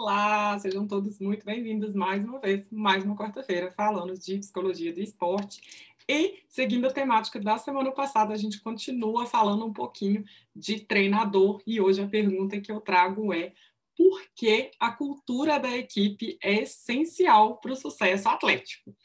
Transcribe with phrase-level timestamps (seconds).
[0.00, 5.00] Olá, sejam todos muito bem-vindos mais uma vez, mais uma quarta-feira, falando de psicologia do
[5.02, 5.60] esporte.
[6.08, 10.24] E, seguindo a temática da semana passada, a gente continua falando um pouquinho
[10.56, 11.60] de treinador.
[11.66, 13.52] E hoje a pergunta que eu trago é:
[13.94, 18.96] por que a cultura da equipe é essencial para o sucesso atlético?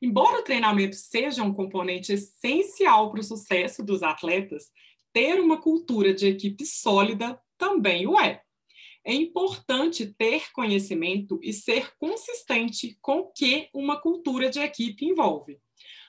[0.00, 4.70] Embora o treinamento seja um componente essencial para o sucesso dos atletas,
[5.12, 8.44] ter uma cultura de equipe sólida também o é
[9.04, 15.58] é importante ter conhecimento e ser consistente com o que uma cultura de equipe envolve.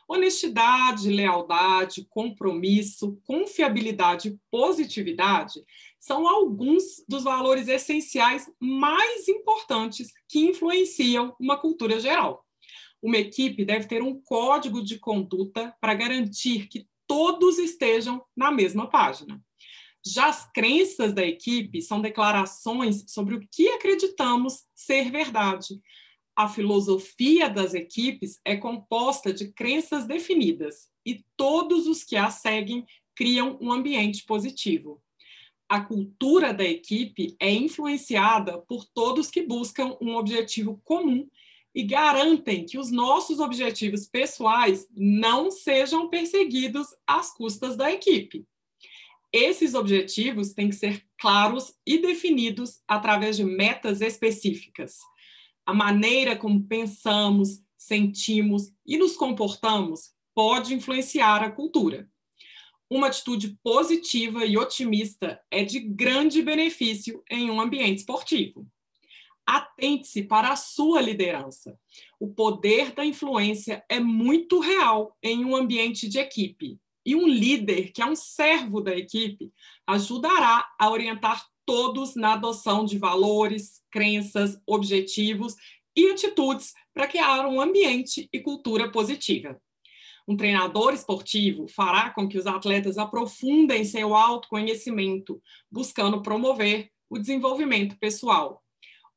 [0.08, 5.64] Honestidade, lealdade, compromisso, confiabilidade e positividade
[6.00, 12.46] são alguns dos valores essenciais mais importantes que influenciam uma cultura geral.
[13.02, 18.88] Uma equipe deve ter um código de conduta para garantir que todos estejam na mesma
[18.88, 19.44] página.
[20.08, 25.82] Já as crenças da equipe são declarações sobre o que acreditamos ser verdade.
[26.36, 32.86] A filosofia das equipes é composta de crenças definidas e todos os que a seguem
[33.16, 35.02] criam um ambiente positivo.
[35.68, 41.28] A cultura da equipe é influenciada por todos que buscam um objetivo comum
[41.74, 48.46] e garantem que os nossos objetivos pessoais não sejam perseguidos às custas da equipe.
[49.38, 55.00] Esses objetivos têm que ser claros e definidos através de metas específicas.
[55.66, 62.10] A maneira como pensamos, sentimos e nos comportamos pode influenciar a cultura.
[62.90, 68.66] Uma atitude positiva e otimista é de grande benefício em um ambiente esportivo.
[69.46, 71.78] Atente-se para a sua liderança.
[72.18, 76.80] O poder da influência é muito real em um ambiente de equipe.
[77.06, 79.54] E um líder, que é um servo da equipe,
[79.86, 85.56] ajudará a orientar todos na adoção de valores, crenças, objetivos
[85.96, 89.60] e atitudes para criar um ambiente e cultura positiva.
[90.28, 95.40] Um treinador esportivo fará com que os atletas aprofundem seu autoconhecimento,
[95.72, 98.64] buscando promover o desenvolvimento pessoal.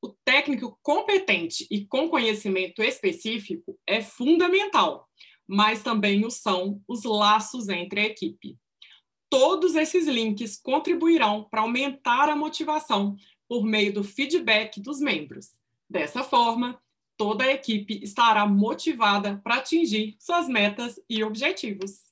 [0.03, 5.08] O técnico competente e com conhecimento específico é fundamental
[5.49, 8.59] mas também o são os laços entre a equipe.
[9.31, 13.17] Todos esses links contribuirão para aumentar a motivação
[13.49, 15.51] por meio do feedback dos membros.
[15.89, 16.79] Dessa forma,
[17.17, 22.08] toda a equipe estará motivada para atingir suas metas e objetivos.